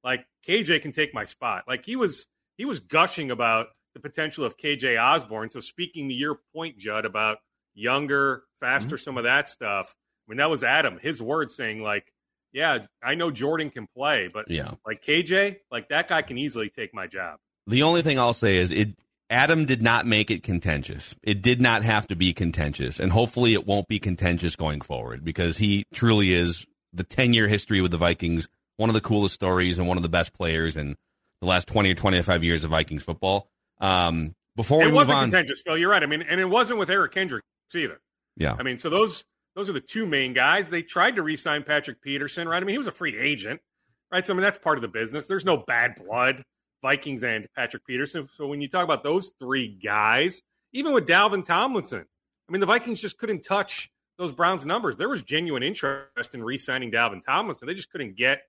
[0.03, 1.65] Like KJ can take my spot.
[1.69, 2.25] Like he was
[2.57, 5.49] he was gushing about the potential of KJ Osborne.
[5.49, 7.39] So speaking to your point, Judd, about
[7.75, 9.03] younger, faster, mm-hmm.
[9.03, 9.95] some of that stuff.
[10.27, 12.13] I mean, that was Adam, his words saying like,
[12.53, 14.73] yeah, I know Jordan can play, but Yeah.
[14.87, 17.39] like KJ, like that guy can easily take my job.
[17.67, 18.97] The only thing I'll say is it
[19.29, 21.17] Adam did not make it contentious.
[21.23, 25.25] It did not have to be contentious, and hopefully it won't be contentious going forward
[25.25, 29.79] because he truly is the 10-year history with the Vikings, one of the coolest stories
[29.79, 30.97] and one of the best players in
[31.41, 33.49] the last 20 or 25 years of Vikings football.
[33.81, 35.77] Um, before we it move wasn't on, contentious, Phil.
[35.77, 36.03] You're right.
[36.03, 38.01] I mean, and it wasn't with Eric Kendricks either.
[38.37, 38.57] yeah.
[38.59, 40.69] I mean, so those those are the two main guys.
[40.69, 42.63] They tried to re-sign Patrick Peterson, right?
[42.63, 43.61] I mean, he was a free agent,
[44.11, 44.25] right?
[44.25, 45.27] So I mean, that's part of the business.
[45.27, 46.43] There's no bad blood,
[46.83, 48.29] Vikings and Patrick Peterson.
[48.37, 50.41] So when you talk about those three guys,
[50.73, 52.05] even with Dalvin Tomlinson,
[52.49, 54.97] I mean, the Vikings just couldn't touch those Browns numbers.
[54.97, 57.67] There was genuine interest in re-signing Dalvin Tomlinson.
[57.67, 58.43] They just couldn't get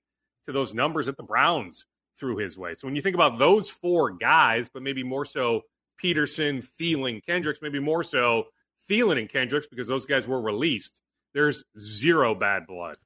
[0.45, 1.85] to those numbers that the Browns
[2.19, 2.73] threw his way.
[2.73, 5.61] So when you think about those four guys, but maybe more so
[5.97, 8.45] Peterson, Thielen, Kendricks, maybe more so
[8.89, 10.99] Thielen and Kendricks because those guys were released.
[11.33, 12.97] There's zero bad blood.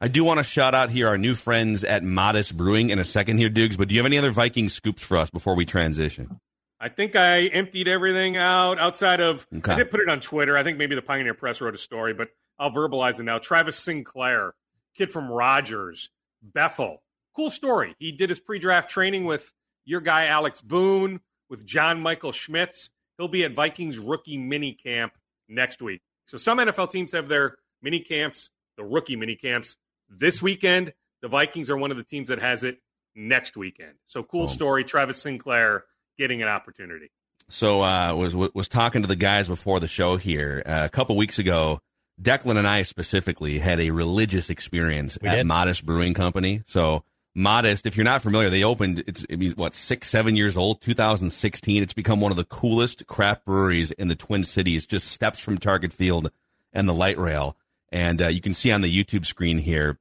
[0.00, 3.04] I do want to shout out here our new friends at Modest Brewing in a
[3.04, 3.76] second here, Dukes.
[3.76, 6.38] But do you have any other Viking scoops for us before we transition?
[6.78, 9.46] I think I emptied everything out outside of.
[9.56, 9.72] Okay.
[9.72, 10.56] I did put it on Twitter.
[10.56, 13.38] I think maybe the Pioneer Press wrote a story, but I'll verbalize it now.
[13.38, 14.54] Travis Sinclair,
[14.94, 16.10] kid from Rogers,
[16.42, 17.02] Bethel.
[17.36, 17.94] Cool story.
[17.98, 19.52] He did his pre-draft training with
[19.84, 21.20] your guy Alex Boone,
[21.50, 22.88] with John Michael Schmitz.
[23.18, 25.12] He'll be at Vikings rookie mini camp
[25.48, 26.00] next week.
[26.26, 29.76] So some NFL teams have their mini camps, the rookie mini camps
[30.08, 30.94] this weekend.
[31.20, 32.78] The Vikings are one of the teams that has it
[33.14, 33.94] next weekend.
[34.06, 34.84] So cool story.
[34.84, 35.84] Travis Sinclair
[36.18, 37.10] getting an opportunity.
[37.48, 41.16] So uh, was was talking to the guys before the show here uh, a couple
[41.16, 41.80] weeks ago.
[42.20, 45.46] Declan and I specifically had a religious experience We at did.
[45.46, 46.62] Modest Brewing Company.
[46.66, 47.04] So
[47.38, 49.04] Modest, if you're not familiar, they opened.
[49.06, 51.82] It's it means what six, seven years old, 2016.
[51.82, 54.86] It's become one of the coolest craft breweries in the Twin Cities.
[54.86, 56.30] Just steps from Target Field
[56.72, 57.54] and the light rail,
[57.92, 59.98] and uh, you can see on the YouTube screen here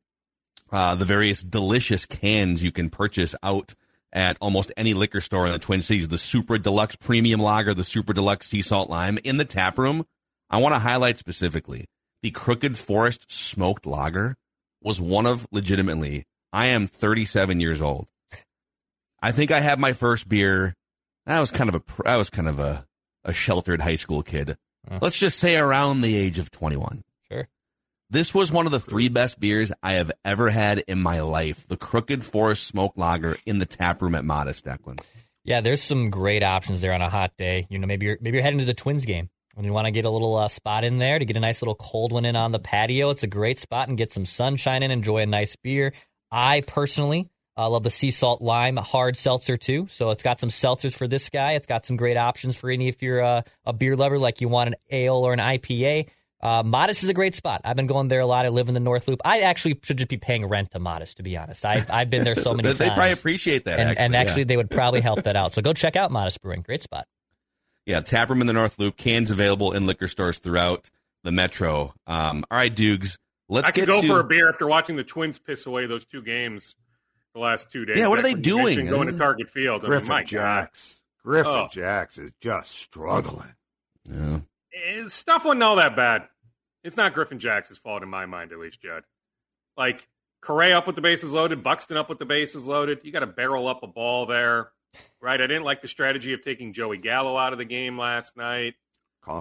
[0.71, 3.75] uh, the various delicious cans you can purchase out
[4.13, 6.07] at almost any liquor store in the Twin Cities.
[6.07, 9.19] The Super Deluxe Premium Lager, the Super Deluxe Sea Salt Lime.
[9.25, 10.05] In the tap room,
[10.49, 11.89] I want to highlight specifically
[12.21, 14.37] the Crooked Forest Smoked Lager
[14.81, 16.25] was one of legitimately.
[16.55, 18.07] I am 37 years old.
[19.21, 20.73] I think I had my first beer.
[21.27, 22.87] I was kind of a I was kind of a,
[23.25, 24.55] a sheltered high school kid.
[25.01, 27.03] let's just say around the age of 21.
[27.29, 27.49] Sure.
[28.09, 31.67] This was one of the three best beers I have ever had in my life.
[31.67, 35.01] The Crooked Forest Smoke Lager in the tap room at Modest, Declan.
[35.43, 37.67] Yeah, there's some great options there on a hot day.
[37.69, 39.91] You know, maybe you're maybe you're heading to the Twins game and you want to
[39.91, 42.37] get a little uh, spot in there to get a nice little cold one in
[42.37, 43.09] on the patio.
[43.09, 45.91] It's a great spot and get some sunshine and enjoy a nice beer.
[46.35, 49.87] I personally uh, love the sea salt lime hard seltzer too.
[49.89, 51.53] So it's got some seltzers for this guy.
[51.53, 54.49] It's got some great options for any if you're uh, a beer lover, like you
[54.49, 56.09] want an ale or an IPA.
[56.41, 57.61] Uh, Modest is a great spot.
[57.63, 58.45] I've been going there a lot.
[58.45, 59.21] I live in the North Loop.
[59.23, 61.65] I actually should just be paying rent to Modest, to be honest.
[61.65, 62.79] I've, I've been there so many they times.
[62.79, 63.79] They probably appreciate that.
[63.79, 64.47] and, actually, and actually, yeah.
[64.47, 65.53] they would probably help that out.
[65.53, 66.61] So go check out Modest Brewing.
[66.61, 67.07] Great spot.
[67.85, 68.97] Yeah, tap room in the North Loop.
[68.97, 70.89] Cans available in liquor stores throughout
[71.23, 71.93] the metro.
[72.05, 73.17] Um, all right, Dukes.
[73.47, 75.85] Let's I could get go to for a beer after watching the Twins piss away
[75.85, 76.75] those two games
[77.33, 77.97] the last two days.
[77.99, 78.87] Yeah, what are they doing?
[78.87, 79.81] Going to Target Field.
[79.81, 80.27] I mean, Griffin my God.
[80.29, 81.01] Jax.
[81.23, 81.67] Griffin Oh.
[81.71, 83.53] Jax is just struggling.
[84.09, 84.39] Yeah.
[85.07, 86.23] Stuff wasn't all that bad.
[86.83, 89.03] It's not Griffin Jackson's fault in my mind, at least, Judd.
[89.77, 90.07] Like
[90.41, 92.99] Correa up with the bases loaded, Buxton up with the bases loaded.
[93.03, 94.69] You got to barrel up a ball there,
[95.21, 95.41] right?
[95.41, 98.75] I didn't like the strategy of taking Joey Gallo out of the game last night.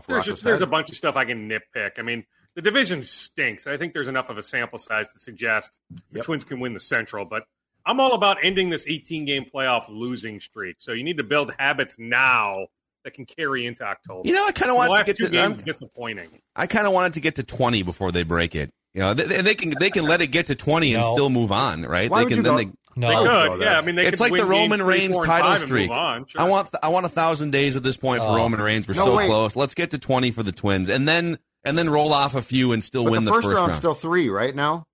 [0.07, 1.99] There's just there's a bunch of stuff I can nitpick.
[1.99, 3.67] I mean, the division stinks.
[3.67, 5.71] I think there's enough of a sample size to suggest
[6.11, 6.25] the Yep.
[6.25, 7.45] Twins can win the Central, but
[7.87, 10.77] I'm all about ending this 18 game playoff losing streak.
[10.79, 12.67] So you need to build habits now
[13.05, 14.23] that can carry into October.
[14.27, 15.31] You know, I kind of the want to get two to.
[15.31, 16.29] games I'm- disappointing.
[16.57, 18.71] I kind of wanted to get to 20 before they break it.
[18.95, 21.13] You know, they, they can they can let it get to 20 and No.
[21.15, 22.09] still move on, right?
[22.09, 23.77] Why they would can you then go- they, No, They could, go yeah.
[23.77, 25.91] I mean, they it's could like the Roman games Reigns title streak.
[25.91, 26.27] on.
[26.27, 26.41] Sure.
[26.41, 28.37] I want I want a thousand days at this point for Oh.
[28.37, 28.87] Roman Reigns.
[28.87, 29.27] We're No, so wait.
[29.27, 29.57] close.
[29.57, 32.73] Let's get to 20 for the Twins, and then and then roll off a few
[32.73, 33.79] and still But win the the first, first round's round.
[33.79, 34.87] still three right now.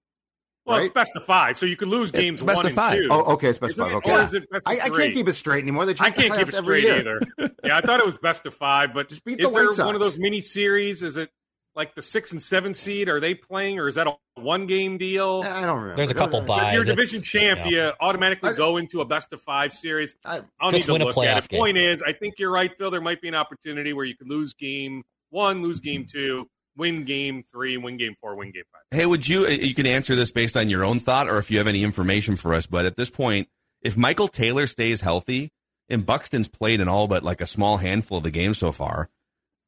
[0.66, 0.86] well, right?
[0.86, 2.92] it's best of five, so you could lose It's games best one of five.
[2.98, 3.08] and two.
[3.10, 3.92] Oh, okay, it's best Isn't five.
[3.92, 5.86] it- Okay, or is it best of I, I can't keep it straight anymore.
[5.86, 6.98] They I can't keep it straight year.
[6.98, 7.20] either.
[7.64, 9.76] Yeah, I thought it was best of five, but Just beat is the there White
[9.76, 9.86] Sox.
[9.86, 11.02] one of those mini series?
[11.02, 11.30] Is it
[11.76, 13.08] like the six and seven seed?
[13.08, 15.42] Are they playing, or is that a one game deal?
[15.44, 15.96] I don't remember.
[15.96, 16.66] There's a couple I- buys.
[16.68, 17.86] if you're it's- division champ, you know.
[17.88, 20.16] you automatically I- go into a best of five series.
[20.24, 21.48] I- I'll Just need win to a look playoff at it.
[21.50, 21.58] game.
[21.60, 22.90] Point is, I think you're right, Phil.
[22.90, 27.04] There might be an opportunity where you could lose game one, lose game two, win
[27.04, 28.82] game three, win game four, win game five.
[28.90, 31.58] Hey, would you you can answer this based on your own thought or if you
[31.58, 33.48] have any information for us, but at this point,
[33.82, 35.52] if Michael Taylor stays healthy
[35.88, 39.08] and Buxton's played in all but like a small handful of the games so far,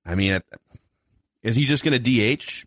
[0.04, 0.40] I mean,
[1.42, 2.64] is he just going to DH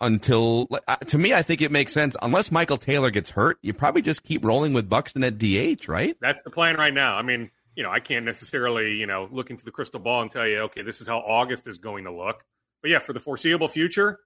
[0.00, 3.72] until uh, to me I think it makes sense unless Michael Taylor gets hurt, you
[3.72, 6.16] probably just keep rolling with Buxton at DH, right?
[6.20, 7.16] That's the plan right now.
[7.16, 10.30] I mean, you know, I can't necessarily, you know, look into the crystal ball and
[10.30, 12.44] tell you, okay, this is how August is going to look.
[12.84, 14.18] But yeah, for the foreseeable future,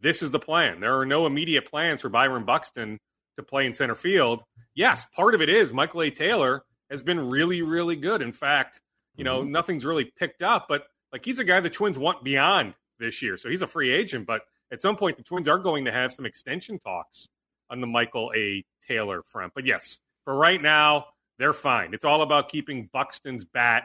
[0.00, 0.80] this is the plan.
[0.80, 2.98] There are no immediate plans for Byron Buxton
[3.36, 4.42] to play in center field.
[4.74, 6.10] Yes, part of it is Michael A.
[6.10, 8.20] Taylor has been really, really good.
[8.20, 8.80] In fact,
[9.14, 9.52] you know, mm-hmm.
[9.52, 13.36] nothing's really picked up, but like he's a guy the Twins want beyond this year.
[13.36, 14.40] So he's a free agent, but
[14.72, 17.28] at some point the Twins are going to have some extension talks
[17.70, 18.64] on the Michael A.
[18.88, 19.52] Taylor front.
[19.54, 21.04] But yes, for right now,
[21.38, 21.94] they're fine.
[21.94, 23.84] It's all about keeping Buxton's bat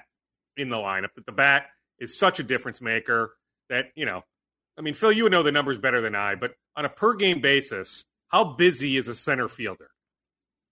[0.57, 1.13] in the lineup.
[1.15, 1.67] That the bat
[1.99, 3.35] is such a difference maker
[3.69, 4.23] that, you know,
[4.77, 7.13] I mean, Phil, you would know the numbers better than I, but on a per
[7.13, 9.89] game basis, how busy is a center fielder?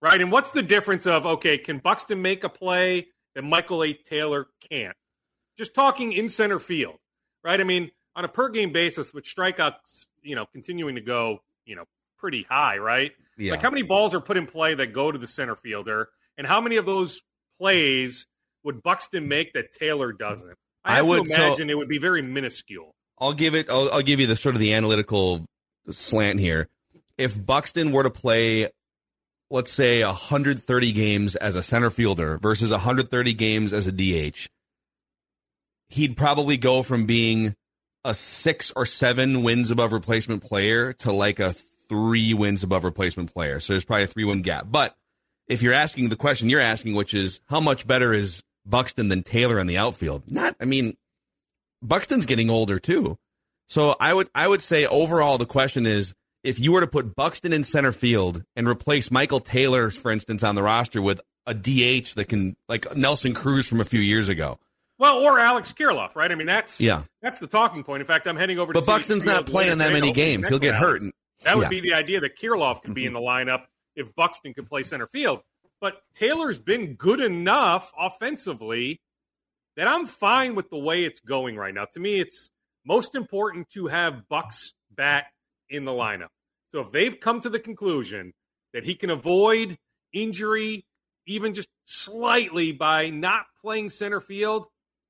[0.01, 0.19] Right?
[0.19, 3.93] And what's the difference of, okay, can Buxton make a play that Michael A.
[3.93, 4.95] Taylor can't?
[5.57, 6.97] Just talking in center field,
[7.43, 7.59] right?
[7.59, 11.75] I mean, on a per game basis, with strikeouts, you know, continuing to go, you
[11.75, 11.85] know,
[12.17, 13.11] pretty high, right?
[13.37, 13.51] Yeah.
[13.51, 16.45] Like how many balls are put in play that go to the center fielder, and
[16.45, 17.21] how many of those
[17.59, 18.25] plays
[18.63, 20.57] would Buxton make that Taylor doesn't?
[20.85, 22.91] I, I would- to so- imagine it would be very minuscule.
[23.19, 23.69] I'll give it.
[23.69, 25.45] I'll, I'll give you the sort of the analytical
[25.89, 26.67] slant here.
[27.17, 28.69] If Buxton were to play,
[29.49, 34.47] let's say 130 games as a center fielder versus 130 games as a DH,
[35.89, 37.55] he'd probably go from being
[38.03, 41.53] a six or seven wins above replacement player to like a
[41.87, 43.59] three wins above replacement player.
[43.59, 44.65] So there's probably a three win gap.
[44.69, 44.95] But
[45.47, 49.23] if you're asking the question you're asking, which is how much better is Buxton than
[49.23, 50.23] Taylor in the outfield?
[50.31, 50.55] Not.
[50.59, 50.95] I mean,
[51.81, 53.17] Buxton's getting older too.
[53.67, 57.15] So I would I would say overall the question is if you were to put
[57.15, 61.53] Buxton in center field and replace Michael Taylor, for instance, on the roster with a
[61.53, 64.59] DH that can like Nelson Cruz from a few years ago.
[64.99, 66.31] Well, or Alex Kirilloff, right?
[66.31, 67.03] I mean, that's Yeah.
[67.21, 68.01] that's the talking point.
[68.01, 70.47] In fact, I'm heading over to But Buxton's not playing that many games.
[70.47, 71.01] He'll get hurt.
[71.01, 71.13] rounds.
[71.43, 71.69] That would Yeah.
[71.69, 73.63] be the idea that Kirilloff could be in the lineup
[73.95, 75.41] if Buxton could play center field.
[75.83, 79.01] But Taylor's been good enough offensively
[79.75, 81.87] that I'm fine with the way it's going right now.
[81.91, 82.49] To me, it's
[82.85, 85.25] most important to have Buck's bat
[85.69, 86.29] in the lineup.
[86.71, 88.31] So if they've come to the conclusion
[88.73, 89.77] that he can avoid
[90.13, 90.85] injury
[91.27, 94.67] even just slightly by not playing center field,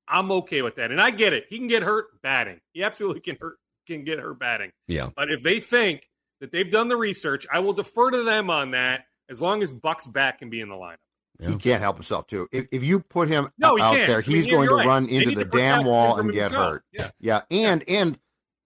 [0.07, 0.89] I'm okay with that.
[0.89, 1.43] And I get it.
[1.49, 2.59] He can get hurt batting.
[2.73, 4.71] He absolutely can hurt can get hurt batting.
[4.87, 5.11] Yeah.
[5.15, 6.09] But if they think
[6.41, 9.73] that they've done the research, I will defer to them on that as long as
[9.73, 10.97] Buck's back can be in the lineup.
[11.39, 12.47] He can't help himself too.
[12.51, 14.07] If, if you put him No, out can't.
[14.07, 14.85] there, I mean, he's going to right.
[14.87, 16.73] run into the to damn wall and get himself.
[16.73, 16.83] hurt.
[16.91, 17.09] Yeah.
[17.19, 18.19] yeah, and and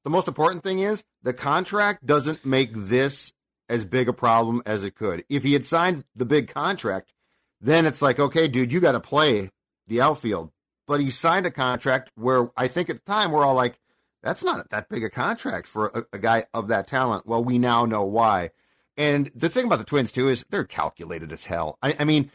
[0.04, 3.34] the most important thing is the contract doesn't make this
[3.70, 5.24] as big a problem as it could.
[5.30, 7.14] If he had signed the big contract,
[7.62, 9.50] then it's like, okay, dude, you got to play
[9.88, 10.52] the outfield.
[10.88, 13.80] But he signed a contract where I think at the time we're all like,
[14.24, 17.26] that's not that big a contract for a, a guy of that talent.
[17.26, 18.52] Well, we now know why.
[18.98, 21.78] And the thing about the Twins too is they're calculated as hell.
[21.82, 22.32] I, I mean,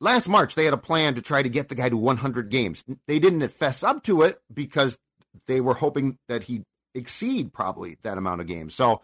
[0.00, 2.84] last March they had a plan to try to get the guy to 100 games.
[3.06, 4.98] They didn't fess up to it because
[5.46, 8.74] they were hoping that he'd exceed probably that amount of games.
[8.74, 9.00] So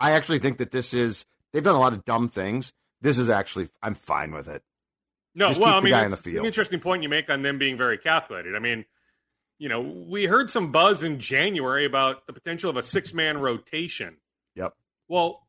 [0.00, 2.72] I actually think that this is they've done a lot of dumb things.
[3.00, 4.62] This is actually I'm fine with it.
[5.34, 7.42] No, Just well, I mean, guy in the it's an interesting point you make on
[7.42, 8.56] them being very calculated.
[8.56, 8.84] I mean,
[9.58, 13.38] you know, we heard some buzz in January about the potential of a six man
[13.38, 14.16] rotation.
[14.56, 14.74] Yep.
[15.08, 15.46] Well,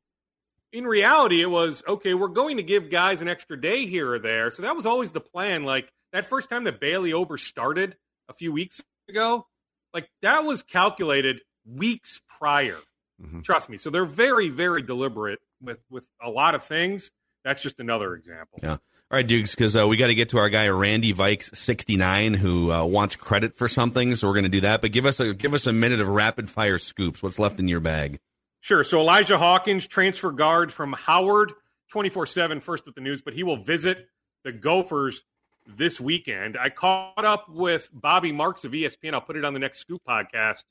[0.71, 4.19] in reality, it was okay, we're going to give guys an extra day here or
[4.19, 4.51] there.
[4.51, 5.63] So that was always the plan.
[5.63, 7.95] Like that first time that Bailey Ober started
[8.29, 9.45] a few weeks ago,
[9.93, 12.77] like that was calculated weeks prior.
[13.21, 13.41] Mm-hmm.
[13.41, 13.77] Trust me.
[13.77, 17.11] So they're very, very deliberate with, with a lot of things.
[17.43, 18.59] That's just another example.
[18.61, 18.77] Yeah.
[19.11, 21.97] All right, Dukes, because uh, we got to get to our guy Randy Vikes sixty
[21.97, 24.81] nine who uh, wants credit for something, so we're going to do that.
[24.81, 27.23] But give us a give us a minute of rapid fire scoops.
[27.23, 28.19] What's left in your bag?
[28.61, 28.83] Sure.
[28.83, 31.53] So Elijah Hawkins, transfer guard from Howard,
[31.91, 34.07] 24 7, first with the news, but he will visit
[34.43, 35.23] the Gophers
[35.67, 36.57] this weekend.
[36.57, 39.13] I caught up with Bobby Marks of ESPN.
[39.13, 40.63] I'll put it on the next Scoop podcast.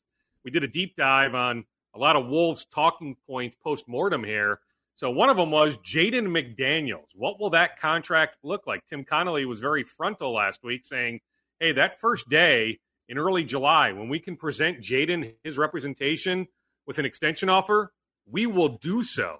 [0.45, 4.61] We did a deep dive on a lot of Wolves talking points post mortem here.
[4.97, 7.07] So one of them was Jaden McDaniels.
[7.15, 8.85] What will that contract look like?
[8.89, 11.21] Tim Connolly was very frontal last week saying,
[11.61, 16.49] hey, that first day in early July, when we can present Jaden his representation
[16.89, 17.93] with an extension offer,
[18.29, 19.37] we will do so.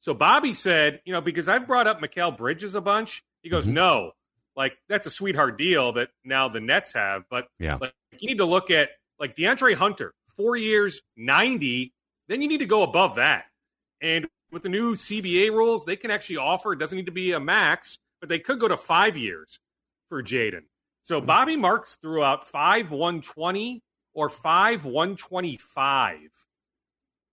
[0.00, 3.64] So Bobby said, you know, because I've brought up Mikal Bridges a bunch, he goes,
[3.66, 3.74] mm-hmm.
[3.74, 4.12] no,
[4.56, 7.76] like that's a sweetheart deal that now the Nets have, but Yeah.
[7.80, 8.88] like you need to look at
[9.20, 11.92] like DeAndre Hunter, four years, 90,
[12.28, 13.44] then you need to go above that.
[14.00, 17.32] And with the new CBA rules, they can actually offer, it doesn't need to be
[17.32, 19.58] a max, but they could go to five years
[20.08, 20.64] for Jaden.
[21.02, 21.26] So mm-hmm.
[21.26, 23.82] Bobby Marks threw out five 120
[24.14, 26.30] or five 125.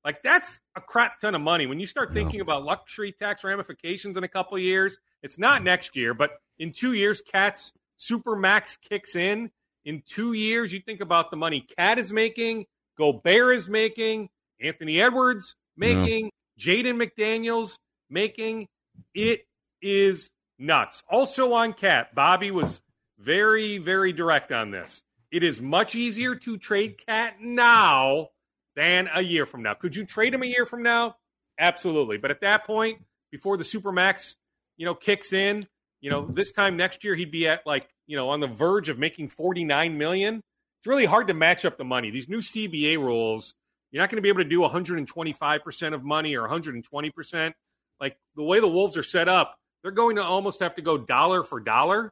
[0.06, 1.66] Like that's a crap ton of money.
[1.66, 5.64] When you start thinking about luxury tax ramifications in a couple of years, it's not
[5.64, 9.50] next year, but in two years, KAT's super max kicks in.
[9.86, 12.66] In two years, you think about the money KAT is making,
[12.98, 14.30] Gobert is making,
[14.62, 17.78] Anthony Edwards making, Jaden McDaniels
[18.10, 18.68] making.
[19.14, 19.46] It
[19.82, 21.02] is nuts.
[21.10, 22.82] Also on KAT, Bobby was
[23.20, 25.02] very, very direct on this.
[25.32, 28.30] It is much easier to trade KAT now
[28.76, 29.74] than a year from now.
[29.74, 31.16] Could you trade him a year from now?
[31.60, 32.18] Absolutely.
[32.18, 33.00] But at that point,
[33.32, 34.36] before the Supermax,
[34.78, 35.68] you know, kicks in,
[36.02, 38.90] you know, this time next year he'd be at like, you know, on the verge
[38.90, 40.42] of making 49 million.
[40.80, 42.12] It's really hard to match up the money.
[42.12, 43.54] These new CBA rules,
[43.92, 47.54] you're not going to be able to do 125% of money or 120%.
[48.02, 50.98] Like the way the Wolves are set up, they're going to almost have to go
[50.98, 52.12] dollar for dollar.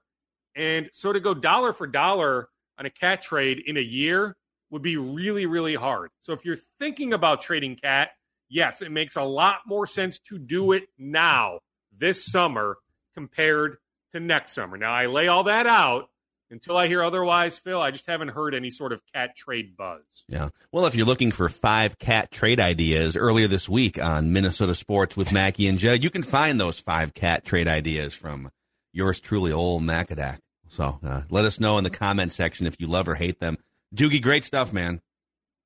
[0.55, 2.47] And so to go dollar for dollar
[2.77, 4.35] on a KAT trade in a year
[4.71, 6.09] would be really, really hard.
[6.21, 8.09] So if you're thinking about trading KAT,
[8.49, 11.59] yes, it makes a lot more sense to do it now,
[11.95, 12.77] this summer,
[13.13, 13.77] compared
[14.13, 14.77] to next summer.
[14.77, 16.09] Now, I lay all that out
[16.49, 17.81] until I hear otherwise, Phil.
[17.81, 20.01] I just haven't heard any sort of KAT trade buzz.
[20.27, 20.49] Yeah.
[20.71, 25.17] Well, if you're looking for five KAT trade ideas earlier this week on Minnesota Sports
[25.17, 28.49] with Mackey and Judd, you can find those five KAT trade ideas from
[28.93, 30.39] yours truly, old Macadac.
[30.67, 33.57] So uh, let us know in the comment section if you love or hate them.
[33.95, 35.01] Doogie, great stuff, man.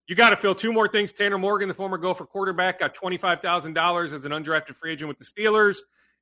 [0.07, 1.11] You got to fill two more things.
[1.11, 5.25] Tanner Morgan, the former Gopher quarterback, got $25,000 as an undrafted free agent with the
[5.25, 5.77] Steelers.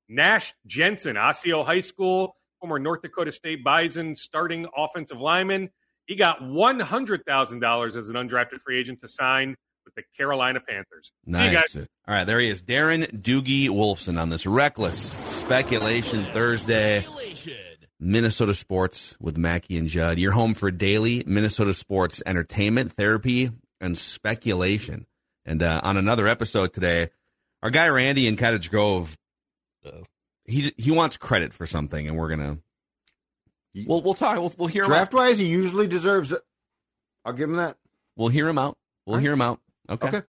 [0.10, 5.70] Nash Jensen, Osseo High School, former North Dakota State Bison starting offensive lineman.
[6.06, 11.12] He got $100,000 as an undrafted free agent to sign with the Carolina Panthers.
[11.26, 11.76] See you guys.
[11.76, 11.88] Nice.
[12.08, 17.04] All right, there he is, Darren Doogie Wolfson on this reckless speculation Thursday.
[18.00, 20.20] Minnesota sports with Mackey and Judd.
[20.20, 25.06] You're home for daily Minnesota sports entertainment, therapy, and speculation.
[25.46, 27.10] And uh, on another episode today,
[27.62, 29.18] our guy Randy in Cottage Grove,
[29.86, 29.91] uh,
[30.46, 32.60] he he wants credit for something, and we're gonna
[33.86, 34.38] we'll we'll talk.
[34.38, 34.96] We'll, we'll hear him out.
[34.96, 36.41] Draft wise, he usually deserves it.
[37.26, 37.78] I'll give him that.
[38.16, 38.78] We'll hear him out.
[39.06, 39.60] We'll hear him out.
[39.89, 40.08] Okay.
[40.08, 40.22] Okay.